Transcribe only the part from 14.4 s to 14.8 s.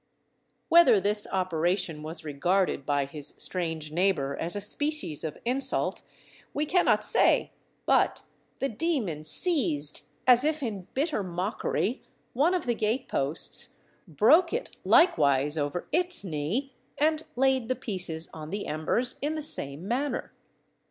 it